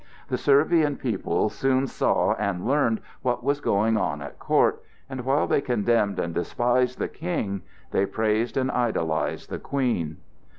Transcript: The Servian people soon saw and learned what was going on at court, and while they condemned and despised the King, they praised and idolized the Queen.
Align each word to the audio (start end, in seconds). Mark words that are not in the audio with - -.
The 0.29 0.37
Servian 0.39 0.97
people 0.97 1.49
soon 1.49 1.85
saw 1.85 2.33
and 2.39 2.65
learned 2.67 3.01
what 3.21 3.43
was 3.43 3.61
going 3.61 3.97
on 3.97 4.19
at 4.23 4.39
court, 4.39 4.81
and 5.07 5.23
while 5.23 5.45
they 5.45 5.61
condemned 5.61 6.17
and 6.17 6.33
despised 6.33 6.97
the 6.97 7.07
King, 7.07 7.61
they 7.91 8.07
praised 8.07 8.57
and 8.57 8.71
idolized 8.71 9.51
the 9.51 9.59
Queen. 9.59 10.17